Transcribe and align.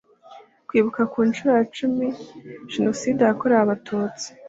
kwibuka 0.67 1.01
ku 1.11 1.19
nshuro 1.27 1.49
ya 1.57 1.65
cumi 1.75 2.07
jenoside 2.71 3.21
yakorewe 3.23 3.61
abatutsi 3.63 4.27